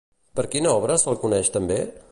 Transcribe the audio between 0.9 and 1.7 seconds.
se'l coneix